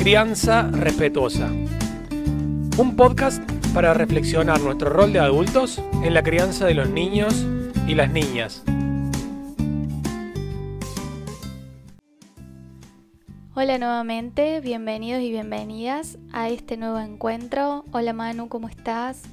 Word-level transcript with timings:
Crianza 0.00 0.62
Respetuosa. 0.62 1.50
Un 2.78 2.96
podcast 2.96 3.42
para 3.74 3.92
reflexionar 3.92 4.58
nuestro 4.58 4.88
rol 4.88 5.12
de 5.12 5.18
adultos 5.18 5.78
en 6.02 6.14
la 6.14 6.22
crianza 6.22 6.64
de 6.64 6.72
los 6.72 6.88
niños 6.88 7.44
y 7.86 7.94
las 7.94 8.10
niñas. 8.10 8.62
Hola 13.54 13.76
nuevamente, 13.76 14.60
bienvenidos 14.60 15.20
y 15.20 15.32
bienvenidas 15.32 16.16
a 16.32 16.48
este 16.48 16.78
nuevo 16.78 16.98
encuentro. 16.98 17.84
Hola 17.92 18.14
Manu, 18.14 18.48
¿cómo 18.48 18.70
estás? 18.70 19.24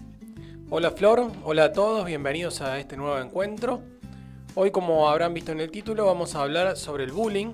Hola 0.70 0.92
Flor, 0.92 1.32
hola 1.46 1.64
a 1.64 1.72
todos, 1.72 2.06
bienvenidos 2.06 2.60
a 2.60 2.78
este 2.78 2.98
nuevo 2.98 3.18
encuentro. 3.20 3.80
Hoy 4.54 4.72
como 4.72 5.08
habrán 5.08 5.34
visto 5.34 5.54
en 5.54 5.62
el 5.62 5.72
título 5.72 6.06
vamos 6.08 6.36
a 6.36 6.42
hablar 6.42 6.76
sobre 6.76 7.06
el 7.06 7.14
bullying. 7.14 7.54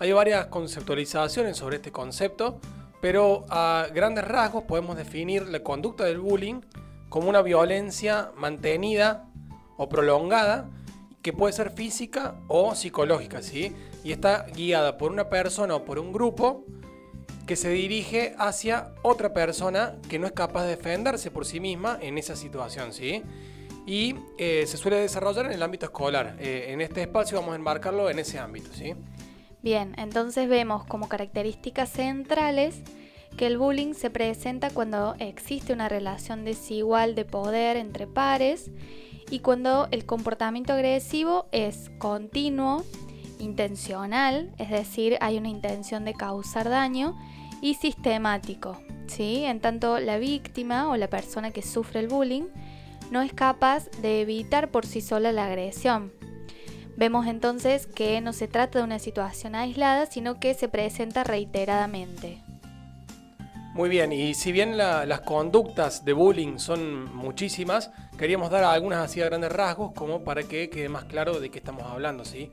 Hay 0.00 0.12
varias 0.12 0.46
conceptualizaciones 0.46 1.58
sobre 1.58 1.76
este 1.76 1.92
concepto, 1.92 2.58
pero 3.02 3.44
a 3.50 3.86
grandes 3.94 4.24
rasgos 4.24 4.64
podemos 4.64 4.96
definir 4.96 5.46
la 5.46 5.62
conducta 5.62 6.04
del 6.04 6.20
bullying 6.20 6.62
como 7.10 7.28
una 7.28 7.42
violencia 7.42 8.32
mantenida 8.34 9.28
o 9.76 9.90
prolongada 9.90 10.70
que 11.20 11.34
puede 11.34 11.52
ser 11.52 11.72
física 11.72 12.36
o 12.48 12.74
psicológica, 12.74 13.42
¿sí? 13.42 13.76
Y 14.02 14.12
está 14.12 14.46
guiada 14.46 14.96
por 14.96 15.12
una 15.12 15.28
persona 15.28 15.76
o 15.76 15.84
por 15.84 15.98
un 15.98 16.14
grupo 16.14 16.64
que 17.46 17.54
se 17.54 17.68
dirige 17.68 18.34
hacia 18.38 18.94
otra 19.02 19.34
persona 19.34 19.96
que 20.08 20.18
no 20.18 20.26
es 20.26 20.32
capaz 20.32 20.62
de 20.62 20.76
defenderse 20.76 21.30
por 21.30 21.44
sí 21.44 21.60
misma 21.60 21.98
en 22.00 22.16
esa 22.16 22.36
situación, 22.36 22.94
¿sí? 22.94 23.22
Y 23.84 24.14
eh, 24.38 24.64
se 24.66 24.78
suele 24.78 24.96
desarrollar 24.96 25.44
en 25.44 25.52
el 25.52 25.62
ámbito 25.62 25.84
escolar. 25.84 26.36
Eh, 26.40 26.68
en 26.68 26.80
este 26.80 27.02
espacio 27.02 27.38
vamos 27.38 27.52
a 27.52 27.56
enmarcarlo 27.56 28.08
en 28.08 28.18
ese 28.18 28.38
ámbito, 28.38 28.72
¿sí? 28.72 28.94
Bien, 29.62 29.94
entonces 29.98 30.48
vemos 30.48 30.84
como 30.84 31.08
características 31.08 31.90
centrales 31.90 32.82
que 33.36 33.46
el 33.46 33.58
bullying 33.58 33.94
se 33.94 34.10
presenta 34.10 34.70
cuando 34.70 35.14
existe 35.18 35.72
una 35.72 35.88
relación 35.88 36.44
desigual 36.44 37.14
de 37.14 37.24
poder 37.24 37.76
entre 37.76 38.06
pares 38.06 38.70
y 39.30 39.40
cuando 39.40 39.88
el 39.90 40.06
comportamiento 40.06 40.72
agresivo 40.72 41.46
es 41.52 41.90
continuo, 41.98 42.84
intencional, 43.38 44.52
es 44.58 44.70
decir, 44.70 45.16
hay 45.20 45.38
una 45.38 45.48
intención 45.48 46.04
de 46.04 46.14
causar 46.14 46.68
daño, 46.68 47.16
y 47.60 47.74
sistemático, 47.74 48.78
¿sí? 49.06 49.44
En 49.44 49.60
tanto 49.60 49.98
la 49.98 50.18
víctima 50.18 50.88
o 50.88 50.96
la 50.96 51.08
persona 51.08 51.50
que 51.50 51.62
sufre 51.62 52.00
el 52.00 52.08
bullying 52.08 52.44
no 53.10 53.22
es 53.22 53.32
capaz 53.32 53.90
de 54.02 54.22
evitar 54.22 54.70
por 54.70 54.86
sí 54.86 55.00
sola 55.00 55.32
la 55.32 55.46
agresión. 55.46 56.12
Vemos 57.00 57.26
entonces 57.26 57.86
que 57.86 58.20
no 58.20 58.34
se 58.34 58.46
trata 58.46 58.78
de 58.78 58.84
una 58.84 58.98
situación 58.98 59.54
aislada, 59.54 60.04
sino 60.04 60.38
que 60.38 60.52
se 60.52 60.68
presenta 60.68 61.24
reiteradamente. 61.24 62.42
Muy 63.72 63.88
bien, 63.88 64.12
y 64.12 64.34
si 64.34 64.52
bien 64.52 64.76
las 64.76 65.20
conductas 65.22 66.04
de 66.04 66.12
bullying 66.12 66.58
son 66.58 67.10
muchísimas, 67.16 67.90
queríamos 68.18 68.50
dar 68.50 68.64
algunas 68.64 68.98
así 68.98 69.22
a 69.22 69.24
grandes 69.24 69.50
rasgos 69.50 69.92
como 69.94 70.24
para 70.24 70.42
que 70.42 70.68
quede 70.68 70.90
más 70.90 71.04
claro 71.04 71.40
de 71.40 71.50
qué 71.50 71.56
estamos 71.56 71.84
hablando, 71.84 72.26
¿sí? 72.26 72.52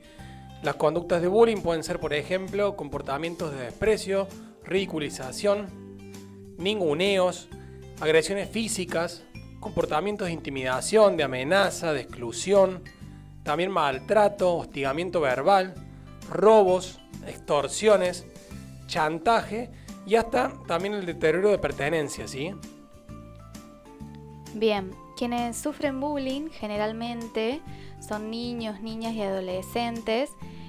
Las 0.62 0.76
conductas 0.76 1.20
de 1.20 1.28
bullying 1.28 1.60
pueden 1.60 1.84
ser, 1.84 2.00
por 2.00 2.14
ejemplo, 2.14 2.74
comportamientos 2.74 3.52
de 3.52 3.64
desprecio, 3.64 4.28
ridiculización, 4.64 5.66
ninguneos, 6.56 7.50
agresiones 8.00 8.48
físicas, 8.48 9.24
comportamientos 9.60 10.28
de 10.28 10.32
intimidación, 10.32 11.18
de 11.18 11.24
amenaza, 11.24 11.92
de 11.92 12.00
exclusión, 12.00 12.82
también 13.48 13.70
maltrato, 13.70 14.56
hostigamiento 14.56 15.22
verbal, 15.22 15.72
robos, 16.30 17.00
extorsiones, 17.26 18.26
chantaje 18.86 19.70
y 20.06 20.16
hasta 20.16 20.52
también 20.66 20.92
el 20.92 21.06
deterioro 21.06 21.48
de 21.48 21.56
pertenencia, 21.56 22.28
¿sí? 22.28 22.54
Bien, 24.52 24.90
quienes 25.16 25.56
sufren 25.56 25.98
bullying 25.98 26.50
generalmente 26.50 27.62
son 28.06 28.30
niños, 28.30 28.82
niñas 28.82 29.14
y 29.14 29.22
adolescentes 29.22 30.28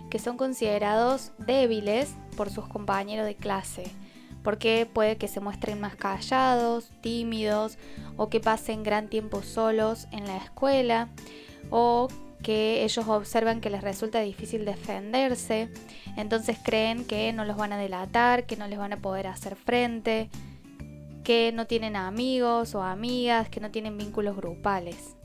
que 0.10 0.18
son 0.18 0.38
considerados 0.38 1.34
débiles 1.38 2.16
por 2.38 2.50
sus 2.50 2.66
compañeros 2.66 3.26
de 3.26 3.36
clase, 3.36 3.92
porque 4.42 4.88
puede 4.92 5.18
que 5.18 5.28
se 5.28 5.42
muestren 5.42 5.82
más 5.82 5.98
callados, 5.98 6.92
tímidos 7.02 7.78
o 8.16 8.30
que 8.30 8.40
pasen 8.40 8.84
gran 8.84 9.10
tiempo 9.10 9.44
solos 9.44 10.08
en 10.14 10.26
la 10.26 10.38
escuela 10.38 11.10
o 11.72 12.08
que 12.44 12.84
ellos 12.84 13.08
observan 13.08 13.62
que 13.62 13.70
les 13.70 13.82
resulta 13.82 14.22
difícil 14.22 14.66
defenderse, 14.66 15.70
entonces 16.18 16.58
creen 16.64 17.06
que 17.06 17.34
no 17.34 17.46
los 17.46 17.58
van 17.58 17.74
a 17.74 17.78
delatar, 17.78 18.46
que 18.46 18.56
no 18.56 18.68
les 18.68 18.80
van 18.80 18.94
a 18.94 18.98
poder 18.98 19.28
hacer 19.28 19.56
frente, 19.56 20.30
que 21.24 21.52
no 21.54 21.68
tienen 21.68 21.96
amigos 21.96 22.76
o 22.76 22.82
amigas, 22.82 23.50
que 23.50 23.60
no 23.60 23.72
tienen 23.72 23.98
vínculos 23.98 24.36
grupales. 24.36 25.16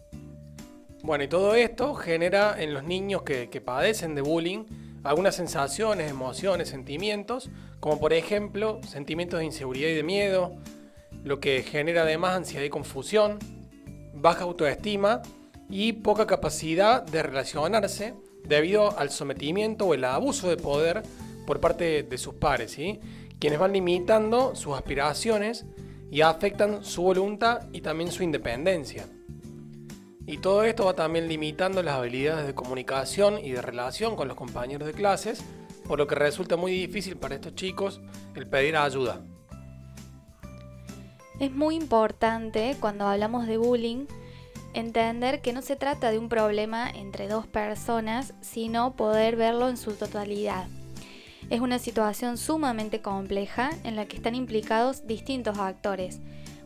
Bueno, 1.03 1.25
y 1.25 1.29
todo 1.29 1.55
esto 1.55 1.95
genera 1.95 2.61
en 2.61 2.75
los 2.75 2.83
niños 2.83 3.23
que, 3.23 3.51
que 3.51 3.61
padecen 3.61 4.15
de 4.15 4.23
bullying 4.23 4.65
algunas 5.05 5.37
sensaciones, 5.37 6.11
emociones, 6.11 6.71
sentimientos, 6.71 7.51
como 7.79 8.01
por 8.01 8.15
ejemplo 8.15 8.81
sentimientos 8.89 9.39
de 9.39 9.45
inseguridad 9.45 9.91
y 9.91 9.95
de 9.95 10.03
miedo, 10.03 10.57
lo 11.23 11.41
que 11.41 11.63
genera 11.63 12.03
además 12.03 12.37
ansiedad 12.37 12.65
y 12.65 12.71
confusión, 12.71 13.39
baja 14.15 14.45
autoestima, 14.45 15.21
y 15.75 15.93
poca 15.93 16.25
capacidad 16.25 17.03
de 17.03 17.25
relacionarse 17.25 18.15
debido 18.45 18.97
al 18.97 19.11
sometimiento 19.11 19.87
o 19.87 19.95
el 19.95 20.05
abuso 20.05 20.49
de 20.49 20.57
poder 20.57 21.03
por 21.49 21.59
parte 21.59 22.05
de 22.05 22.17
sus 22.17 22.35
pares, 22.35 22.71
¿sí? 22.71 23.01
quienes 23.41 23.59
van 23.59 23.73
limitando 23.73 24.55
sus 24.55 24.77
aspiraciones 24.77 25.67
y 26.13 26.21
afectan 26.21 26.85
su 26.85 27.03
voluntad 27.03 27.63
y 27.73 27.81
también 27.81 28.13
su 28.13 28.23
independencia. 28.23 29.07
Y 30.29 30.39
todo 30.39 30.63
esto 30.63 30.85
va 30.85 30.95
también 30.95 31.27
limitando 31.27 31.83
las 31.83 31.97
habilidades 31.97 32.47
de 32.47 32.55
comunicación 32.55 33.45
y 33.45 33.51
de 33.51 33.61
relación 33.61 34.15
con 34.15 34.29
los 34.29 34.37
compañeros 34.37 34.87
de 34.87 34.95
clases, 34.95 35.43
por 35.89 35.99
lo 35.99 36.07
que 36.07 36.15
resulta 36.15 36.57
muy 36.57 36.71
difícil 36.71 37.17
para 37.17 37.35
estos 37.35 37.57
chicos 37.57 38.01
el 38.37 38.47
pedir 38.47 38.77
ayuda. 38.77 39.25
Es 41.41 41.51
muy 41.51 41.75
importante 41.75 42.77
cuando 42.79 43.09
hablamos 43.09 43.49
de 43.49 43.57
bullying 43.57 44.07
entender 44.75 45.41
que 45.41 45.53
no 45.53 45.63
se 45.63 45.77
trata 45.77 46.11
de 46.11 46.19
un 46.19 46.29
problema 46.29 46.91
entre 46.91 47.29
dos 47.29 47.47
personas, 47.47 48.35
sino 48.41 48.95
poder 48.97 49.37
verlo 49.37 49.69
en 49.69 49.77
su 49.77 49.93
totalidad. 49.93 50.67
Es 51.51 51.61
una 51.61 51.79
situación 51.79 52.39
sumamente 52.39 53.01
compleja 53.01 53.71
en 53.85 53.97
la 53.97 54.07
que 54.07 54.17
están 54.17 54.35
implicados 54.35 55.07
distintos 55.07 55.59
actores, 55.59 56.21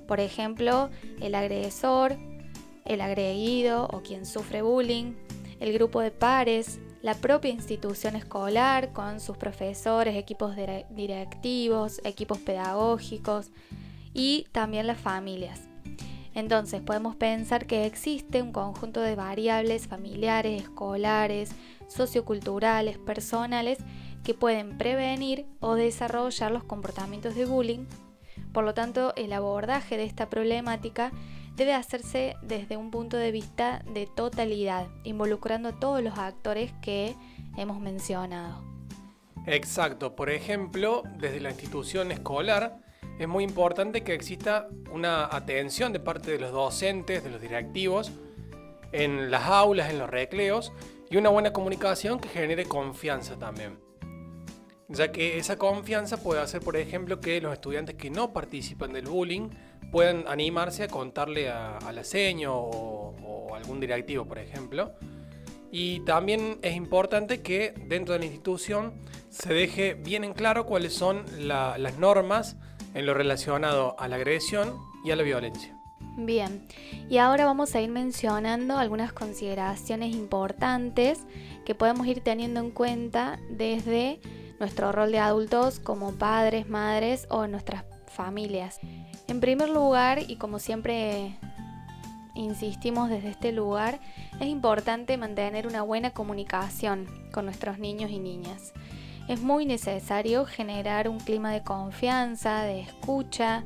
por 0.09 0.21
ejemplo, 0.21 0.89
el 1.21 1.35
agresor, 1.35 2.17
el 2.87 3.03
agredido 3.03 3.87
o 3.93 4.01
quien 4.01 4.25
sufre 4.25 4.63
bullying, 4.63 5.13
el 5.61 5.73
grupo 5.75 6.01
de 6.01 6.11
pares, 6.11 6.81
la 7.03 7.15
propia 7.15 7.51
institución 7.51 8.17
escolar 8.17 8.93
con 8.93 9.21
sus 9.21 9.37
profesores, 9.37 10.17
equipos 10.17 10.57
directivos, 10.91 12.01
equipos 12.05 12.39
pedagógicos 12.39 13.51
y 14.15 14.47
también 14.51 14.87
las 14.87 14.99
familias. 14.99 15.61
Entonces 16.39 16.81
podemos 16.81 17.17
pensar 17.17 17.67
que 17.67 17.85
existe 17.85 18.43
un 18.43 18.53
conjunto 18.53 19.01
de 19.01 19.17
variables 19.17 19.89
familiares, 19.89 20.63
escolares, 20.63 21.51
socioculturales, 21.89 22.97
personales 22.97 23.79
que 24.23 24.35
pueden 24.35 24.79
prevenir 24.79 25.47
o 25.59 25.75
desarrollar 25.75 26.53
los 26.53 26.63
comportamientos 26.63 27.35
de 27.35 27.45
bullying. 27.45 27.87
Por 28.53 28.63
lo 28.63 28.73
tanto, 28.73 29.13
el 29.17 29.33
abordaje 29.33 29.97
de 29.97 30.05
esta 30.05 30.31
problemática 30.31 31.11
debe 31.57 31.75
hacerse 31.75 32.37
desde 32.41 32.77
un 32.77 32.93
punto 32.93 33.17
de 33.17 33.33
vista 33.33 33.83
de 33.93 34.07
totalidad, 34.07 34.87
involucrando 35.03 35.71
a 35.71 35.81
todos 35.81 36.05
los 36.05 36.19
actores 36.19 36.73
que 36.81 37.17
hemos 37.57 37.81
mencionado. 37.81 38.63
Exacto, 39.45 40.15
por 40.15 40.31
ejemplo, 40.31 41.03
desde 41.19 41.41
la 41.41 41.51
institución 41.51 42.13
escolar, 42.13 42.81
es 43.19 43.27
muy 43.27 43.45
importante 43.45 44.03
que 44.03 44.15
exista 44.15 44.69
una 44.93 45.25
atención 45.25 45.93
de 45.93 46.01
parte 46.01 46.31
de 46.31 46.39
los 46.39 46.53
docentes, 46.53 47.25
de 47.25 47.31
los 47.31 47.41
directivos, 47.41 48.13
en 48.93 49.31
las 49.31 49.45
aulas, 49.45 49.91
en 49.91 49.99
los 49.99 50.09
recreos, 50.09 50.73
y 51.11 51.17
una 51.17 51.29
buena 51.29 51.53
comunicación 51.53 52.21
que 52.21 52.29
genere 52.29 52.67
confianza 52.67 53.37
también. 53.37 53.79
Ya 54.89 55.13
que 55.13 55.37
esa 55.37 55.59
confianza 55.59 56.23
puede 56.23 56.41
hacer, 56.41 56.63
por 56.63 56.77
ejemplo, 56.77 57.21
que 57.21 57.41
los 57.41 57.53
estudiantes 57.53 57.97
que 57.97 58.09
no 58.09 58.33
participan 58.33 58.93
del 58.93 59.07
bullying 59.07 59.51
puedan 59.91 60.25
animarse 60.29 60.85
a 60.85 60.89
contarle 60.89 61.51
a, 61.51 61.79
la 61.93 62.05
seño 62.05 62.55
o, 62.55 63.55
algún 63.55 63.81
directivo, 63.81 64.27
por 64.27 64.39
ejemplo. 64.39 64.93
Y 65.71 66.01
también 66.01 66.59
es 66.63 66.75
importante 66.75 67.43
que 67.43 67.75
dentro 67.87 68.15
de 68.15 68.21
la 68.21 68.27
institución 68.27 68.95
se 69.29 69.53
deje 69.53 69.95
bien 69.95 70.25
en 70.25 70.33
claro 70.33 70.65
cuáles 70.65 70.95
son 70.95 71.25
las 71.47 71.99
normas 71.99 72.57
en 72.95 73.07
lo 73.07 73.15
relacionado 73.15 73.99
a 73.99 74.09
la 74.09 74.17
agresión 74.17 74.75
y 75.05 75.11
a 75.11 75.17
la 75.17 75.23
violencia. 75.23 75.75
Bien, 76.17 76.67
y 77.09 77.19
ahora 77.19 77.45
vamos 77.45 77.75
a 77.75 77.81
ir 77.81 77.91
mencionando 77.91 78.77
algunas 78.77 79.13
consideraciones 79.13 80.15
importantes 80.15 81.21
que 81.65 81.75
podemos 81.75 82.07
ir 82.07 82.21
teniendo 82.21 82.61
en 82.61 82.71
cuenta 82.71 83.39
desde 83.51 84.21
nuestro 84.59 84.91
rol 84.91 85.13
de 85.13 85.21
adultos 85.21 85.79
como 85.79 86.13
padres, 86.15 86.69
madres 86.69 87.27
o 87.31 87.47
nuestras 87.47 87.85
familias. 88.07 88.81
En 89.29 89.41
primer 89.41 89.69
lugar, 89.69 90.19
y 90.27 90.37
como 90.37 90.59
siempre 90.59 91.39
insistimos 92.35 93.11
desde 93.11 93.29
este 93.29 93.53
lugar, 93.53 94.01
es 94.41 94.47
importante 94.47 95.17
mantener 95.17 95.67
una 95.67 95.83
buena 95.83 96.11
comunicación 96.11 97.07
con 97.33 97.45
nuestros 97.45 97.79
niños 97.79 98.11
y 98.11 98.19
niñas. 98.19 98.73
Es 99.29 99.43
muy 99.43 99.67
necesario 99.67 100.47
generar 100.47 101.09
un 101.09 101.21
clima 101.21 101.53
de 101.53 101.63
confianza, 101.63 102.63
de 102.63 102.81
escucha. 102.81 103.63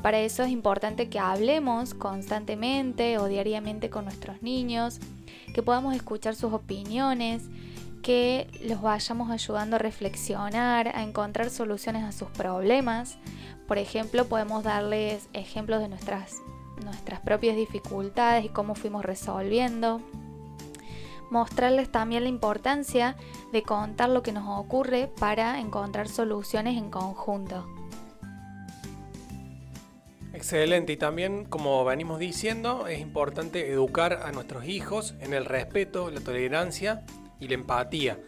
Para 0.00 0.20
eso 0.20 0.44
es 0.44 0.50
importante 0.50 1.08
que 1.08 1.18
hablemos 1.18 1.92
constantemente 1.92 3.18
o 3.18 3.26
diariamente 3.26 3.90
con 3.90 4.04
nuestros 4.04 4.42
niños, 4.42 5.00
que 5.52 5.62
podamos 5.62 5.96
escuchar 5.96 6.36
sus 6.36 6.52
opiniones, 6.52 7.42
que 8.02 8.48
los 8.62 8.80
vayamos 8.80 9.30
ayudando 9.30 9.74
a 9.76 9.80
reflexionar, 9.80 10.88
a 10.94 11.02
encontrar 11.02 11.50
soluciones 11.50 12.04
a 12.04 12.12
sus 12.12 12.28
problemas. 12.28 13.18
Por 13.66 13.78
ejemplo, 13.78 14.26
podemos 14.26 14.62
darles 14.62 15.28
ejemplos 15.32 15.80
de 15.80 15.88
nuestras 15.88 16.36
nuestras 16.84 17.20
propias 17.20 17.56
dificultades 17.56 18.44
y 18.44 18.48
cómo 18.48 18.74
fuimos 18.74 19.04
resolviendo. 19.04 20.00
Mostrarles 21.30 21.90
también 21.90 22.22
la 22.22 22.28
importancia 22.28 23.16
de 23.52 23.62
contar 23.62 24.10
lo 24.10 24.22
que 24.22 24.32
nos 24.32 24.58
ocurre 24.58 25.10
para 25.18 25.60
encontrar 25.60 26.08
soluciones 26.08 26.76
en 26.76 26.90
conjunto. 26.90 27.66
Excelente, 30.32 30.92
y 30.92 30.96
también 30.98 31.46
como 31.46 31.84
venimos 31.84 32.18
diciendo, 32.18 32.86
es 32.88 33.00
importante 33.00 33.72
educar 33.72 34.20
a 34.22 34.32
nuestros 34.32 34.66
hijos 34.66 35.14
en 35.20 35.32
el 35.32 35.46
respeto, 35.46 36.10
la 36.10 36.20
tolerancia 36.20 37.04
y 37.40 37.48
la 37.48 37.54
empatía. 37.54 38.18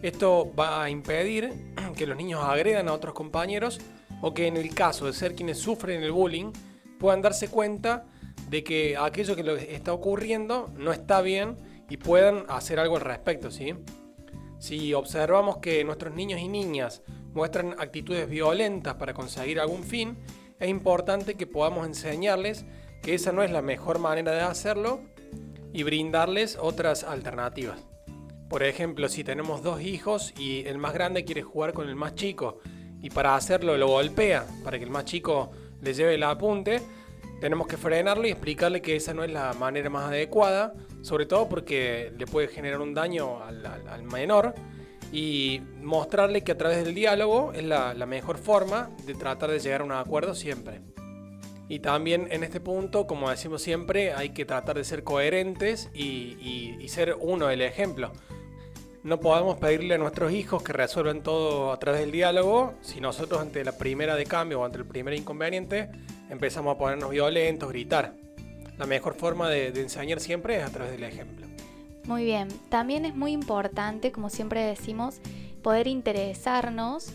Esto 0.00 0.52
va 0.56 0.84
a 0.84 0.90
impedir 0.90 1.74
que 1.96 2.06
los 2.06 2.16
niños 2.16 2.44
agredan 2.44 2.88
a 2.88 2.92
otros 2.92 3.12
compañeros 3.12 3.80
o 4.20 4.34
que 4.34 4.46
en 4.46 4.56
el 4.56 4.72
caso 4.74 5.06
de 5.06 5.12
ser 5.12 5.34
quienes 5.34 5.58
sufren 5.58 6.02
el 6.02 6.12
bullying, 6.12 6.52
puedan 6.98 7.22
darse 7.22 7.48
cuenta 7.48 8.06
de 8.48 8.64
que 8.64 8.96
aquello 8.96 9.36
que 9.36 9.42
les 9.42 9.62
está 9.64 9.92
ocurriendo 9.92 10.70
no 10.76 10.92
está 10.92 11.20
bien 11.20 11.56
y 11.88 11.96
puedan 11.96 12.44
hacer 12.48 12.78
algo 12.78 12.96
al 12.96 13.02
respecto, 13.02 13.50
¿sí? 13.50 13.74
Si 14.58 14.92
observamos 14.94 15.58
que 15.58 15.84
nuestros 15.84 16.14
niños 16.14 16.40
y 16.40 16.48
niñas 16.48 17.02
muestran 17.32 17.76
actitudes 17.78 18.28
violentas 18.28 18.94
para 18.94 19.14
conseguir 19.14 19.60
algún 19.60 19.84
fin, 19.84 20.18
es 20.58 20.68
importante 20.68 21.34
que 21.34 21.46
podamos 21.46 21.86
enseñarles 21.86 22.64
que 23.02 23.14
esa 23.14 23.32
no 23.32 23.42
es 23.42 23.50
la 23.50 23.62
mejor 23.62 24.00
manera 24.00 24.32
de 24.32 24.40
hacerlo 24.40 25.00
y 25.72 25.84
brindarles 25.84 26.58
otras 26.60 27.04
alternativas. 27.04 27.78
Por 28.48 28.62
ejemplo, 28.62 29.08
si 29.08 29.24
tenemos 29.24 29.62
dos 29.62 29.80
hijos 29.82 30.32
y 30.38 30.66
el 30.66 30.78
más 30.78 30.94
grande 30.94 31.24
quiere 31.24 31.42
jugar 31.42 31.74
con 31.74 31.88
el 31.88 31.96
más 31.96 32.14
chico 32.14 32.58
y 33.00 33.10
para 33.10 33.36
hacerlo 33.36 33.76
lo 33.76 33.88
golpea, 33.88 34.46
para 34.64 34.78
que 34.78 34.84
el 34.84 34.90
más 34.90 35.04
chico 35.04 35.50
le 35.80 35.94
lleve 35.94 36.14
el 36.14 36.22
apunte, 36.22 36.80
tenemos 37.40 37.66
que 37.66 37.76
frenarle 37.76 38.28
y 38.28 38.30
explicarle 38.32 38.82
que 38.82 38.96
esa 38.96 39.14
no 39.14 39.22
es 39.24 39.30
la 39.30 39.52
manera 39.52 39.90
más 39.90 40.08
adecuada, 40.08 40.74
sobre 41.02 41.26
todo 41.26 41.48
porque 41.48 42.12
le 42.16 42.26
puede 42.26 42.48
generar 42.48 42.80
un 42.80 42.94
daño 42.94 43.42
al, 43.42 44.02
menor 44.02 44.54
y 45.12 45.62
mostrarle 45.80 46.42
que 46.42 46.52
a 46.52 46.58
través 46.58 46.84
del 46.84 46.94
diálogo 46.94 47.52
es 47.52 47.64
la, 47.64 47.94
mejor 48.06 48.38
forma 48.38 48.90
de 49.06 49.14
tratar 49.14 49.50
de 49.50 49.60
llegar 49.60 49.82
a 49.82 49.84
un 49.84 49.92
acuerdo 49.92 50.34
siempre. 50.34 50.80
Y 51.68 51.80
también 51.80 52.28
en 52.30 52.44
este 52.44 52.60
punto, 52.60 53.06
como 53.06 53.28
decimos 53.28 53.62
siempre, 53.62 54.12
hay 54.14 54.30
que 54.30 54.44
tratar 54.46 54.76
de 54.76 54.84
ser 54.84 55.04
coherentes 55.04 55.90
y, 55.92 56.76
y 56.80 56.88
ser 56.88 57.16
uno 57.20 57.50
el 57.50 57.60
ejemplo. 57.60 58.12
No 59.08 59.20
podemos 59.20 59.56
pedirle 59.56 59.94
a 59.94 59.98
nuestros 59.98 60.32
hijos 60.32 60.62
que 60.62 60.74
resuelvan 60.74 61.22
todo 61.22 61.72
a 61.72 61.78
través 61.78 62.02
del 62.02 62.12
diálogo 62.12 62.74
si 62.82 63.00
nosotros 63.00 63.40
ante 63.40 63.64
la 63.64 63.72
primera 63.72 64.16
de 64.16 64.26
cambio 64.26 64.60
o 64.60 64.66
ante 64.66 64.76
el 64.76 64.84
primer 64.84 65.14
inconveniente 65.14 65.88
empezamos 66.28 66.74
a 66.74 66.78
ponernos 66.78 67.08
violentos, 67.08 67.70
gritar. 67.70 68.12
La 68.76 68.84
mejor 68.84 69.14
forma 69.14 69.48
de, 69.48 69.68
enseñar 69.68 70.20
siempre 70.20 70.58
es 70.58 70.62
a 70.62 70.68
través 70.68 70.92
del 70.92 71.04
ejemplo. 71.04 71.46
Muy 72.04 72.24
bien, 72.26 72.48
también 72.68 73.06
es 73.06 73.16
muy 73.16 73.32
importante, 73.32 74.12
como 74.12 74.28
siempre 74.28 74.60
decimos, 74.60 75.22
poder 75.62 75.86
interesarnos 75.86 77.14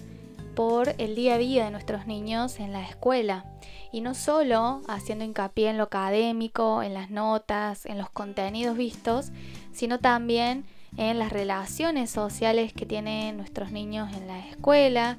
por 0.56 0.96
el 0.98 1.14
día 1.14 1.36
a 1.36 1.38
día 1.38 1.66
de 1.66 1.70
nuestros 1.70 2.08
niños 2.08 2.60
en 2.60 2.74
la 2.74 2.82
escuela. 2.82 3.46
Y 3.92 4.02
no 4.02 4.16
solo 4.16 4.82
haciendo 4.88 5.26
hincapié 5.26 5.70
en 5.70 5.78
lo 5.78 5.84
académico, 5.84 6.82
en 6.82 6.96
las 6.96 7.12
notas, 7.12 7.86
en 7.86 8.00
los 8.00 8.10
contenidos 8.10 8.76
vistos, 8.78 9.32
sino 9.74 10.00
también 10.00 10.66
en 10.98 11.20
las 11.20 11.32
relaciones 11.32 12.10
sociales 12.10 12.74
que 12.74 12.86
tienen 12.86 13.38
nuestros 13.38 13.72
niños 13.72 14.12
en 14.16 14.28
la 14.28 14.40
escuela, 14.48 15.18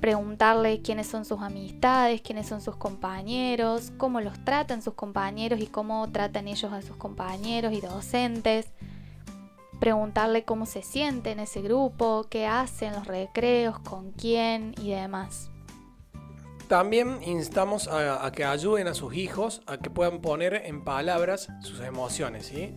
preguntarle 0.00 0.80
quiénes 0.82 1.06
son 1.06 1.24
sus 1.24 1.40
amistades, 1.40 2.20
quiénes 2.20 2.46
son 2.46 2.60
sus 2.60 2.76
compañeros, 2.76 3.92
cómo 3.96 4.20
los 4.20 4.42
tratan 4.44 4.82
sus 4.82 4.94
compañeros 4.94 5.60
y 5.60 5.66
cómo 5.66 6.10
tratan 6.10 6.48
ellos 6.48 6.72
a 6.72 6.82
sus 6.82 6.96
compañeros 6.96 7.72
y 7.72 7.80
docentes, 7.80 8.66
preguntarle 9.80 10.44
cómo 10.44 10.66
se 10.66 10.82
siente 10.82 11.30
en 11.30 11.40
ese 11.40 11.62
grupo, 11.62 12.26
qué 12.30 12.46
hacen 12.46 12.92
los 12.92 13.06
recreos, 13.06 13.78
con 13.78 14.12
quién 14.12 14.74
y 14.80 14.90
demás. 14.90 15.50
También 16.68 17.20
instamos 17.24 17.88
a, 17.88 18.30
que 18.30 18.44
ayuden 18.44 18.88
a 18.88 18.94
sus 18.94 19.14
hijos 19.14 19.62
a 19.66 19.78
que 19.78 19.88
puedan 19.88 20.20
poner 20.20 20.54
en 20.66 20.84
palabras 20.84 21.48
sus 21.62 21.80
emociones, 21.80 22.46
¿sí? 22.46 22.74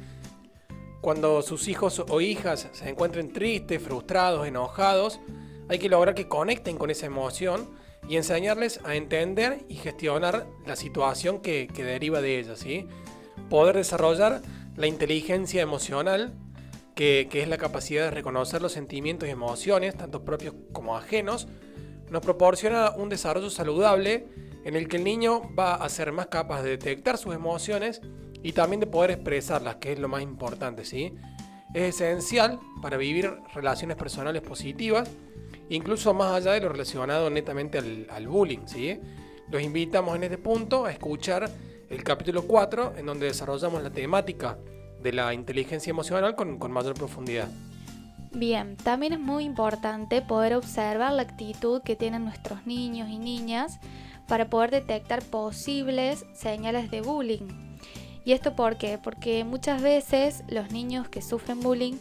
Cuando 1.01 1.41
sus 1.41 1.67
hijos 1.67 2.03
o 2.07 2.21
hijas 2.21 2.69
se 2.71 2.89
encuentren 2.89 3.33
tristes, 3.33 3.81
frustrados, 3.81 4.47
enojados, 4.47 5.19
hay 5.67 5.79
que 5.79 5.89
lograr 5.89 6.13
que 6.13 6.27
conecten 6.27 6.77
con 6.77 6.91
esa 6.91 7.07
emoción 7.07 7.69
y 8.07 8.17
enseñarles 8.17 8.79
a 8.83 8.95
entender 8.95 9.65
y 9.67 9.75
gestionar 9.75 10.45
la 10.65 10.75
situación 10.75 11.39
que, 11.39 11.67
deriva 11.75 12.21
de 12.21 12.39
ella. 12.39 12.55
¿sí? 12.55 12.87
Poder 13.49 13.77
desarrollar 13.77 14.41
la 14.75 14.85
inteligencia 14.85 15.61
emocional, 15.63 16.33
que, 16.93 17.27
que 17.31 17.41
es 17.41 17.47
la 17.47 17.57
capacidad 17.57 18.05
de 18.05 18.11
reconocer 18.11 18.61
los 18.61 18.73
sentimientos 18.73 19.27
y 19.27 19.31
emociones, 19.31 19.95
tanto 19.95 20.23
propios 20.23 20.53
como 20.71 20.95
ajenos, 20.95 21.47
nos 22.11 22.21
proporciona 22.21 22.91
un 22.91 23.09
desarrollo 23.09 23.49
saludable 23.49 24.27
en 24.65 24.75
el 24.75 24.87
que 24.87 24.97
el 24.97 25.03
niño 25.03 25.49
va 25.57 25.75
a 25.75 25.89
ser 25.89 26.11
más 26.11 26.27
capaz 26.27 26.61
de 26.61 26.71
detectar 26.71 27.17
sus 27.17 27.33
emociones 27.33 28.01
y 28.43 28.53
también 28.53 28.79
de 28.79 28.87
poder 28.87 29.11
expresarlas, 29.11 29.75
que 29.75 29.93
es 29.93 29.99
lo 29.99 30.07
más 30.07 30.21
importante, 30.21 30.85
¿sí? 30.85 31.13
Es 31.73 32.01
esencial 32.01 32.59
para 32.81 32.97
vivir 32.97 33.31
relaciones 33.53 33.95
personales 33.97 34.41
positivas, 34.41 35.09
incluso 35.69 36.13
más 36.13 36.33
allá 36.33 36.53
de 36.53 36.61
lo 36.61 36.69
relacionado 36.69 37.29
netamente 37.29 37.77
al, 37.77 38.27
bullying, 38.27 38.65
¿sí? 38.65 38.99
Los 39.49 39.61
invitamos 39.61 40.15
en 40.15 40.23
este 40.23 40.37
punto 40.37 40.85
a 40.85 40.91
escuchar 40.91 41.49
el 41.89 42.03
capítulo 42.03 42.43
4, 42.43 42.93
en 42.97 43.05
donde 43.05 43.27
desarrollamos 43.27 43.83
la 43.83 43.89
temática 43.89 44.57
de 45.01 45.13
la 45.13 45.33
inteligencia 45.33 45.91
emocional 45.91 46.35
con, 46.35 46.57
con 46.57 46.71
mayor 46.71 46.93
profundidad. 46.93 47.49
Bien, 48.33 48.77
también 48.77 49.13
es 49.13 49.19
muy 49.19 49.43
importante 49.43 50.21
poder 50.21 50.55
observar 50.55 51.11
la 51.11 51.23
actitud 51.23 51.81
que 51.83 51.97
tienen 51.97 52.23
nuestros 52.23 52.65
niños 52.65 53.09
y 53.09 53.19
niñas 53.19 53.79
para 54.27 54.49
poder 54.49 54.71
detectar 54.71 55.21
posibles 55.21 56.25
señales 56.33 56.89
de 56.91 57.01
bullying 57.01 57.70
¿Y 58.23 58.33
esto 58.33 58.55
por 58.55 58.77
qué? 58.77 58.97
Porque 58.97 59.43
muchas 59.43 59.81
veces 59.81 60.43
los 60.47 60.71
niños 60.71 61.09
que 61.09 61.21
sufren 61.21 61.59
bullying 61.59 61.95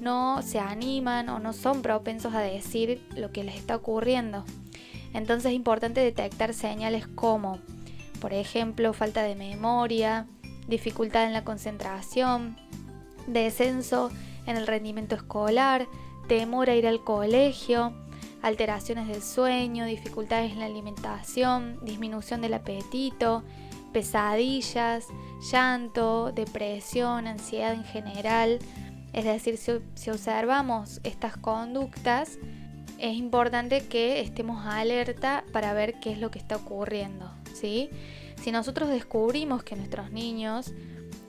no 0.00 0.42
se 0.42 0.60
animan 0.60 1.28
o 1.28 1.38
no 1.38 1.52
son 1.52 1.82
propensos 1.82 2.34
a 2.34 2.40
decir 2.40 3.02
lo 3.16 3.32
que 3.32 3.44
les 3.44 3.56
está 3.56 3.76
ocurriendo. 3.76 4.44
Entonces 5.12 5.46
es 5.46 5.56
importante 5.56 6.00
detectar 6.00 6.54
señales 6.54 7.08
como, 7.08 7.58
por 8.20 8.32
ejemplo, 8.32 8.92
falta 8.92 9.22
de 9.22 9.34
memoria, 9.34 10.26
dificultad 10.68 11.24
en 11.24 11.32
la 11.32 11.44
concentración, 11.44 12.56
descenso 13.26 14.10
en 14.46 14.56
el 14.56 14.66
rendimiento 14.66 15.14
escolar, 15.14 15.86
temor 16.28 16.70
a 16.70 16.76
ir 16.76 16.86
al 16.86 17.02
colegio, 17.02 17.92
alteraciones 18.42 19.08
del 19.08 19.22
sueño, 19.22 19.86
dificultades 19.86 20.52
en 20.52 20.60
la 20.60 20.66
alimentación, 20.66 21.78
disminución 21.82 22.40
del 22.40 22.54
apetito, 22.54 23.42
pesadillas, 23.98 25.08
llanto, 25.50 26.30
depresión, 26.30 27.26
ansiedad 27.26 27.72
en 27.72 27.82
general. 27.82 28.60
Es 29.12 29.24
decir, 29.24 29.56
si, 29.56 30.10
observamos 30.10 31.00
estas 31.02 31.36
conductas, 31.36 32.38
es 32.98 33.16
importante 33.16 33.80
que 33.88 34.20
estemos 34.20 34.64
alerta 34.66 35.42
para 35.52 35.72
ver 35.72 35.98
qué 35.98 36.12
es 36.12 36.20
lo 36.20 36.30
que 36.30 36.38
está 36.38 36.54
ocurriendo. 36.54 37.28
¿sí? 37.54 37.90
Si 38.40 38.52
nosotros 38.52 38.88
descubrimos 38.88 39.64
que 39.64 39.74
nuestros 39.74 40.12
niños 40.12 40.72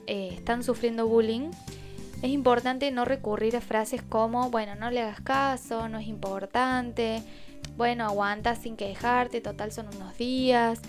eh, 0.06 0.30
están 0.32 0.62
sufriendo 0.62 1.08
bullying, 1.08 1.50
es 2.22 2.30
importante 2.30 2.88
no 2.92 3.04
recurrir 3.04 3.56
a 3.56 3.60
frases 3.60 4.00
como, 4.00 4.48
bueno, 4.50 4.76
no 4.76 4.92
le 4.92 5.02
hagas 5.02 5.22
caso, 5.22 5.88
no 5.88 5.98
es 5.98 6.06
importante, 6.06 7.20
bueno, 7.76 8.04
aguanta 8.04 8.54
sin 8.54 8.76
quejarte, 8.76 9.40
total 9.40 9.72
son 9.72 9.88
unos 9.88 10.16
días 10.16 10.80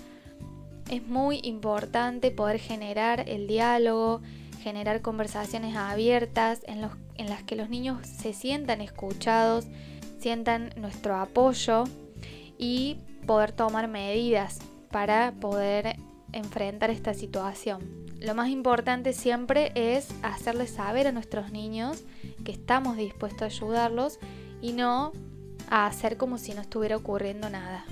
es 0.89 1.05
muy 1.07 1.39
importante 1.43 2.31
poder 2.31 2.59
generar 2.59 3.27
el 3.27 3.47
diálogo, 3.47 4.21
generar 4.61 5.01
conversaciones 5.01 5.75
abiertas 5.75 6.61
en, 6.65 6.81
las 6.81 7.43
que 7.43 7.55
los 7.55 7.69
niños 7.69 8.05
se 8.07 8.33
sientan 8.33 8.81
escuchados, 8.81 9.65
sientan 10.19 10.71
nuestro 10.75 11.15
apoyo 11.15 11.83
y 12.57 12.97
poder 13.25 13.51
tomar 13.51 13.87
medidas 13.87 14.59
para 14.91 15.31
poder 15.33 15.97
enfrentar 16.31 16.89
esta 16.89 17.13
situación. 17.13 17.81
Lo 18.19 18.35
más 18.35 18.49
importante 18.49 19.13
siempre 19.13 19.71
es 19.75 20.09
hacerles 20.21 20.71
saber 20.71 21.07
a 21.07 21.11
nuestros 21.11 21.51
niños 21.51 22.03
que 22.45 22.51
estamos 22.51 22.97
dispuestos 22.97 23.41
a 23.41 23.45
ayudarlos 23.45 24.19
y 24.61 24.73
no 24.73 25.11
a 25.69 25.87
hacer 25.87 26.17
como 26.17 26.37
si 26.37 26.53
no 26.53 26.61
estuviera 26.61 26.97
ocurriendo 26.97 27.49
nada. 27.49 27.85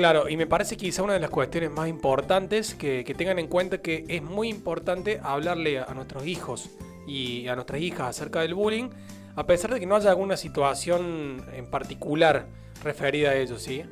Claro, 0.00 0.30
y 0.30 0.38
me 0.38 0.46
parece 0.46 0.78
quizá 0.78 1.02
una 1.02 1.12
de 1.12 1.20
las 1.20 1.28
cuestiones 1.28 1.70
más 1.70 1.86
importantes 1.86 2.74
que, 2.74 3.04
tengan 3.18 3.38
en 3.38 3.48
cuenta 3.48 3.82
que 3.82 4.06
es 4.08 4.22
muy 4.22 4.48
importante 4.48 5.20
hablarle 5.22 5.78
a 5.78 5.92
nuestros 5.92 6.26
hijos 6.26 6.70
y 7.06 7.46
a 7.48 7.54
nuestras 7.54 7.82
hijas 7.82 8.08
acerca 8.08 8.40
del 8.40 8.54
bullying, 8.54 8.88
a 9.36 9.44
pesar 9.44 9.74
de 9.74 9.78
que 9.78 9.84
no 9.84 9.96
haya 9.96 10.08
alguna 10.08 10.38
situación 10.38 11.44
en 11.52 11.66
particular 11.66 12.46
referida 12.82 13.32
a 13.32 13.36
ellos, 13.36 13.60
¿sí? 13.60 13.82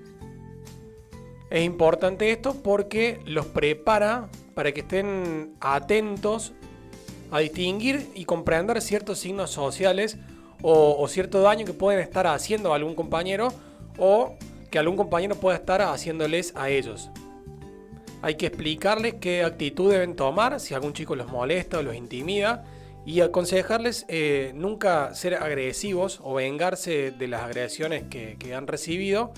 Es 1.50 1.62
importante 1.62 2.30
esto 2.30 2.54
porque 2.54 3.20
los 3.26 3.44
prepara 3.44 4.30
para 4.54 4.72
que 4.72 4.80
estén 4.80 5.56
atentos 5.60 6.54
a 7.30 7.40
distinguir 7.40 8.08
y 8.14 8.24
comprender 8.24 8.80
ciertos 8.80 9.18
signos 9.18 9.50
sociales 9.50 10.16
o, 10.62 11.06
cierto 11.06 11.42
daño 11.42 11.66
que 11.66 11.74
pueden 11.74 12.00
estar 12.00 12.26
haciendo 12.26 12.72
a 12.72 12.76
algún 12.76 12.94
compañero 12.94 13.48
o 13.98 14.38
que 14.70 14.78
algún 14.78 14.96
compañero 14.96 15.36
pueda 15.36 15.56
estar 15.56 15.82
haciéndoles 15.82 16.52
a 16.56 16.70
ellos. 16.70 17.10
Hay 18.20 18.34
que 18.34 18.46
explicarles 18.46 19.14
qué 19.14 19.44
actitud 19.44 19.92
deben 19.92 20.16
tomar 20.16 20.58
si 20.60 20.74
algún 20.74 20.92
chico 20.92 21.14
los 21.14 21.30
molesta 21.30 21.78
o 21.78 21.82
los 21.82 21.94
intimida 21.94 22.64
y 23.06 23.20
aconsejarles 23.20 24.04
eh, 24.08 24.52
nunca 24.54 25.14
ser 25.14 25.34
agresivos 25.34 26.20
o 26.22 26.34
vengarse 26.34 27.12
de 27.12 27.28
las 27.28 27.42
agresiones 27.42 28.04
que, 28.10 28.54
han 28.54 28.66
recibido, 28.66 29.32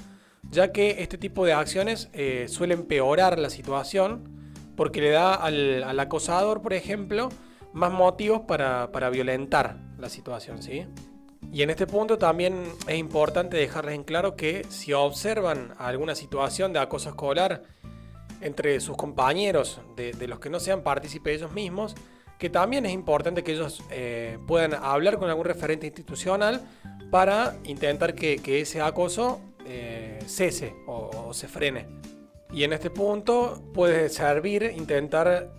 ya 0.51 0.73
que 0.73 1.03
este 1.03 1.19
tipo 1.19 1.45
de 1.45 1.53
acciones 1.53 2.09
eh, 2.13 2.47
suelen 2.49 2.81
empeorar 2.81 3.39
la 3.39 3.51
situación 3.51 4.41
porque 4.77 5.03
le 5.03 5.11
da 5.11 5.35
al, 5.35 6.01
acosador, 6.01 6.63
por 6.63 6.73
ejemplo, 6.73 7.29
más 7.75 7.93
motivos 7.93 8.41
para, 8.49 8.91
para 8.93 9.11
violentar 9.11 9.77
la 9.99 10.09
situación, 10.09 10.63
¿sí? 10.63 10.87
Y 11.53 11.63
en 11.63 11.71
este 11.71 11.87
punto 11.87 12.17
también 12.17 12.63
es 12.87 12.97
importante 12.97 13.57
dejarles 13.57 13.97
en 13.97 14.05
claro 14.05 14.37
que 14.37 14.65
si 14.69 14.93
observan 14.93 15.75
alguna 15.79 16.15
situación 16.15 16.73
de 16.73 16.79
acoso 16.79 17.09
escolar 17.09 17.63
entre 18.41 18.79
sus 18.81 18.97
compañeros, 18.97 19.81
de, 19.97 20.15
los 20.29 20.39
que 20.39 20.49
no 20.49 20.61
sean 20.61 20.83
partícipes 20.83 21.37
ellos 21.37 21.53
mismos, 21.53 21.95
que 22.39 22.51
también 22.51 22.87
es 22.87 22.93
importante 22.93 23.43
que 23.43 23.53
ellos 23.53 23.83
eh, 23.91 24.39
puedan 24.47 24.75
hablar 24.75 25.19
con 25.19 25.29
algún 25.29 25.45
referente 25.45 25.87
institucional 25.87 26.63
para 27.11 27.57
intentar 27.65 28.15
que, 28.15 28.41
ese 28.61 28.81
acoso 28.81 29.41
eh, 29.67 30.21
cese 30.27 30.75
o, 30.87 31.11
o 31.29 31.35
se 31.35 31.49
frene. 31.49 31.87
Y 32.53 32.65
en 32.65 32.73
este 32.73 32.91
punto 32.91 33.63
puede 33.75 34.09
servir 34.09 34.73
intentar 34.77 35.53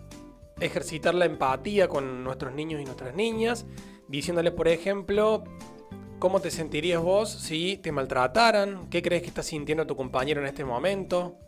ejercitar 0.60 1.16
la 1.16 1.26
empatía 1.26 1.88
con 1.88 2.24
nuestros 2.24 2.54
niños 2.54 2.82
y 2.82 2.86
nuestras 2.86 3.14
niñas, 3.14 3.66
diciéndoles, 4.08 4.54
por 4.54 4.68
ejemplo, 4.68 5.44
¿Cómo 6.22 6.40
te 6.40 6.52
sentirías 6.52 7.02
vos 7.02 7.32
si 7.32 7.78
te 7.78 7.92
maltrataran? 7.92 8.92
¿Qué 8.92 9.02
crees 9.02 9.24
que 9.24 9.30
está 9.30 9.42
sintiendo 9.42 9.88
tu 9.88 9.96
compañero 9.96 10.40
en 10.40 10.46
este 10.46 10.64
momento? 10.64 11.40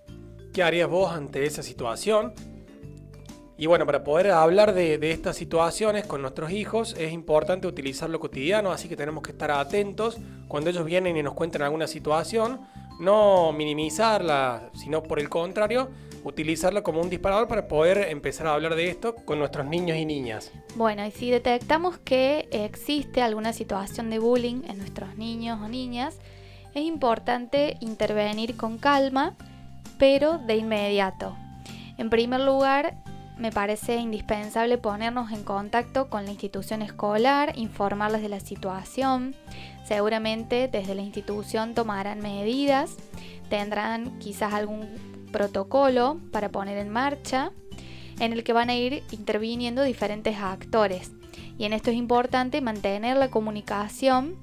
¿Qué 0.51 0.63
harías 0.63 0.89
vos 0.89 1.11
ante 1.11 1.45
esa 1.45 1.61
situación? 1.61 2.33
Y 3.55 3.67
bueno, 3.67 3.85
para 3.85 4.03
poder 4.03 4.31
hablar 4.31 4.73
de, 4.73 4.97
estas 5.11 5.35
situaciones 5.37 6.07
con 6.07 6.23
nuestros 6.23 6.49
hijos 6.49 6.95
es 6.97 7.13
importante 7.13 7.67
utilizar 7.67 8.09
lo 8.09 8.19
cotidiano, 8.19 8.71
así 8.71 8.89
que 8.89 8.95
tenemos 8.95 9.21
que 9.21 9.33
estar 9.33 9.51
atentos 9.51 10.17
cuando 10.47 10.71
ellos 10.71 10.85
vienen 10.85 11.17
y 11.17 11.21
nos 11.21 11.35
cuentan 11.35 11.61
alguna 11.61 11.85
situación, 11.85 12.61
no 12.99 13.53
minimizarla, 13.53 14.71
sino 14.73 15.03
por 15.03 15.19
el 15.19 15.29
contrario, 15.29 15.91
utilizarlo 16.23 16.83
como 16.83 17.01
un 17.01 17.09
disparador 17.09 17.47
para 17.47 17.67
poder 17.67 18.09
empezar 18.09 18.47
a 18.47 18.53
hablar 18.53 18.75
de 18.75 18.89
esto 18.89 19.15
con 19.15 19.39
nuestros 19.39 19.65
niños 19.65 19.97
y 19.97 20.05
niñas. 20.05 20.51
Bueno, 20.75 21.05
y 21.05 21.11
si 21.11 21.29
detectamos 21.29 21.97
que 21.97 22.47
existe 22.51 23.21
alguna 23.21 23.53
situación 23.53 24.09
de 24.09 24.19
bullying 24.19 24.63
en 24.67 24.77
nuestros 24.77 25.15
niños 25.17 25.59
o 25.61 25.67
niñas, 25.67 26.17
es 26.73 26.83
importante 26.83 27.77
intervenir 27.81 28.55
con 28.55 28.77
calma, 28.77 29.35
pero 29.99 30.37
de 30.39 30.55
inmediato. 30.55 31.35
En 31.97 32.09
primer 32.09 32.41
lugar, 32.41 32.95
me 33.37 33.51
parece 33.51 33.97
indispensable 33.97 34.77
ponernos 34.77 35.31
en 35.31 35.43
contacto 35.43 36.09
con 36.09 36.25
la 36.25 36.31
institución 36.31 36.81
escolar, 36.81 37.53
informarles 37.55 38.21
de 38.21 38.29
la 38.29 38.39
situación. 38.39 39.35
Seguramente 39.85 40.67
desde 40.67 40.95
la 40.95 41.01
institución 41.01 41.73
tomarán 41.73 42.19
medidas, 42.19 42.95
tendrán 43.49 44.17
quizás 44.19 44.53
algún 44.53 45.12
protocolo 45.33 46.21
para 46.31 46.49
poner 46.49 46.77
en 46.77 46.89
marcha 46.89 47.51
en 48.19 48.31
el 48.31 48.45
que 48.45 48.53
van 48.53 48.69
a 48.69 48.75
ir 48.75 49.03
interviniendo 49.11 49.83
diferentes 49.83 50.37
actores. 50.37 51.11
Y 51.57 51.65
en 51.65 51.73
esto 51.73 51.91
es 51.91 51.97
importante 51.97 52.61
mantener 52.61 53.17
la 53.17 53.29
comunicación 53.29 54.37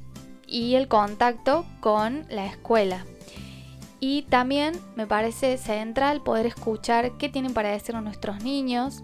y 0.47 0.75
el 0.75 0.89
contacto 0.89 1.65
con 1.81 2.27
la 2.29 2.45
escuela. 2.45 3.07
Y 4.01 4.23
también 4.23 4.75
me 4.97 5.07
parece 5.07 5.57
central 5.57 6.23
poder 6.23 6.47
escuchar 6.47 7.17
qué 7.19 7.29
tienen 7.29 7.55
para 7.55 7.71
decirnos 7.71 8.03
nuestros 8.03 8.43
niños, 8.43 9.03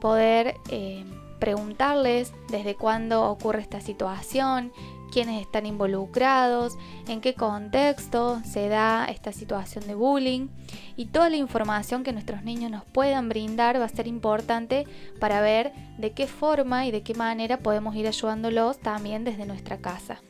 poder 0.00 0.56
eh, 0.68 1.04
preguntarles 1.38 2.32
desde 2.48 2.74
cuándo 2.74 3.24
ocurre 3.30 3.62
esta 3.62 3.80
situación, 3.80 4.72
quiénes 5.12 5.40
están 5.42 5.66
involucrados, 5.66 6.76
en 7.06 7.20
qué 7.20 7.34
contexto 7.34 8.40
se 8.44 8.68
da 8.68 9.04
esta 9.04 9.32
situación 9.32 9.86
de 9.86 9.94
bullying 9.94 10.48
y 10.96 11.06
toda 11.06 11.28
la 11.28 11.36
información 11.36 12.02
que 12.02 12.12
nuestros 12.12 12.42
niños 12.42 12.70
nos 12.70 12.84
puedan 12.84 13.28
brindar 13.28 13.78
va 13.78 13.84
a 13.84 13.88
ser 13.88 14.06
importante 14.06 14.86
para 15.20 15.40
ver 15.40 15.72
de 15.98 16.12
qué 16.12 16.26
forma 16.26 16.86
y 16.86 16.90
de 16.90 17.02
qué 17.02 17.14
manera 17.14 17.58
podemos 17.58 17.94
ir 17.94 18.08
ayudándolos 18.08 18.80
también 18.80 19.24
desde 19.24 19.44
nuestra 19.46 19.78
casa. 19.78 20.20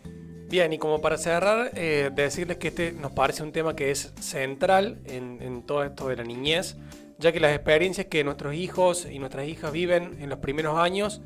Bien, 0.49 0.71
y 0.73 0.79
como 0.79 1.01
para 1.01 1.17
cerrar, 1.17 1.71
eh, 1.75 2.11
decirles 2.15 2.59
que 2.59 2.69
este 2.69 2.93
nos 2.93 3.13
parece 3.13 3.43
un 3.43 3.53
tema 3.53 3.75
que 3.75 3.91
es 3.91 4.13
central 4.21 5.01
en, 5.07 5.41
en 5.41 5.63
todo 5.63 5.83
esto 5.83 6.09
de 6.09 6.17
la 6.17 6.25
niñez, 6.25 6.77
ya 7.19 7.33
que 7.33 7.41
las 7.41 7.55
experiencias 7.55 8.09
que 8.09 8.23
nuestros 8.25 8.55
hijos 8.55 9.07
y 9.11 9.19
nuestras 9.19 9.47
hijas 9.47 9.73
viven 9.73 10.19
en 10.21 10.29
los 10.29 10.41
primeros 10.41 10.77
años 10.77 11.23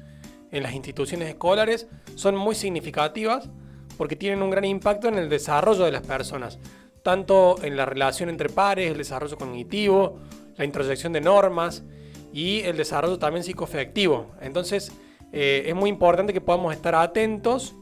en 0.57 0.63
las 0.63 0.75
instituciones 0.75 1.29
escolares 1.29 1.87
son 2.15 2.35
muy 2.35 2.55
significativas 2.55 3.51
porque 3.99 4.17
tienen 4.17 4.43
un 4.43 4.51
gran 4.51 4.65
impacto 4.65 5.09
en 5.09 5.19
el 5.19 5.29
desarrollo 5.29 5.85
de 5.85 5.93
las 5.93 6.07
personas, 6.07 6.59
tanto 7.03 7.57
en 7.63 7.77
la 7.77 7.85
relación 7.85 8.29
entre 8.29 8.49
pares, 8.49 8.91
el 8.91 8.99
desarrollo 8.99 9.37
cognitivo, 9.37 10.19
la 10.57 10.65
introyección 10.65 11.13
de 11.13 11.21
normas 11.21 11.85
y 12.33 12.61
el 12.61 12.77
desarrollo 12.77 13.19
también 13.19 13.45
psicoafectivo. 13.45 14.33
Entonces 14.41 14.93
eh, 15.33 15.65
es 15.67 15.75
muy 15.75 15.91
importante 15.91 16.33
que 16.33 16.41
podamos 16.41 16.75
estar 16.75 16.95
atentos 16.95 17.75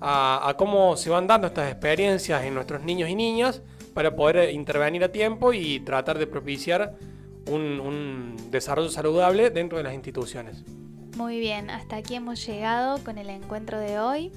a, 0.00 0.54
cómo 0.58 0.96
se 0.96 1.10
van 1.10 1.26
dando 1.26 1.46
estas 1.46 1.70
experiencias 1.70 2.44
en 2.44 2.54
nuestros 2.54 2.82
niños 2.82 3.08
y 3.08 3.14
niñas 3.14 3.62
para 3.94 4.14
poder 4.14 4.50
intervenir 4.50 5.02
a 5.02 5.10
tiempo 5.10 5.52
y 5.52 5.80
tratar 5.80 6.18
de 6.18 6.26
propiciar 6.26 6.94
un 7.46 8.36
desarrollo 8.50 8.90
saludable 8.90 9.50
dentro 9.50 9.78
de 9.78 9.84
las 9.84 9.94
instituciones. 9.94 10.64
Muy 11.16 11.38
bien, 11.38 11.70
hasta 11.70 11.96
aquí 11.96 12.16
hemos 12.16 12.44
llegado 12.44 12.98
con 13.04 13.18
el 13.18 13.30
encuentro 13.30 13.78
de 13.78 14.00
hoy. 14.00 14.32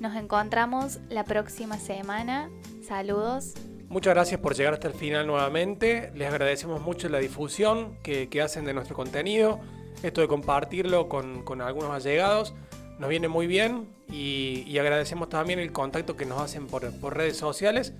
Nos 0.00 0.16
encontramos 0.16 1.00
la 1.10 1.24
próxima 1.24 1.78
semana. 1.78 2.48
Saludos. 2.82 3.52
Muchas 3.88 4.14
gracias 4.14 4.40
por 4.40 4.54
llegar 4.54 4.72
hasta 4.72 4.88
el 4.88 4.94
final 4.94 5.26
nuevamente. 5.26 6.10
Les 6.14 6.28
agradecemos 6.28 6.80
mucho 6.80 7.10
la 7.10 7.18
difusión 7.18 7.98
que, 8.02 8.28
hacen 8.42 8.64
de 8.64 8.72
nuestro 8.72 8.96
contenido. 8.96 9.60
Esto 10.02 10.22
de 10.22 10.28
compartirlo 10.28 11.10
con, 11.10 11.60
algunos 11.60 11.90
allegados 11.90 12.54
nos 12.98 13.10
viene 13.10 13.28
muy 13.28 13.46
bien 13.46 13.86
y, 14.08 14.78
agradecemos 14.78 15.28
también 15.28 15.58
el 15.58 15.72
contacto 15.72 16.16
que 16.16 16.24
nos 16.24 16.40
hacen 16.40 16.66
por, 16.68 16.90
por 17.00 17.16
redes 17.16 17.36
sociales 17.36 17.92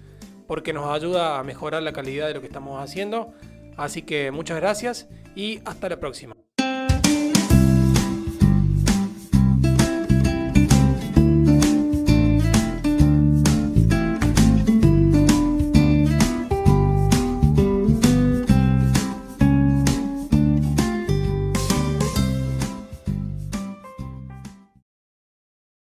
porque 0.46 0.72
nos 0.72 0.86
ayuda 0.86 1.38
a 1.38 1.44
mejorar 1.44 1.82
la 1.82 1.92
calidad 1.92 2.26
de 2.28 2.34
lo 2.34 2.40
que 2.40 2.46
estamos 2.46 2.82
haciendo. 2.82 3.34
Así 3.76 4.02
que 4.02 4.30
muchas 4.30 4.56
gracias 4.58 5.08
y 5.36 5.60
hasta 5.66 5.90
la 5.90 6.00
próxima. 6.00 6.34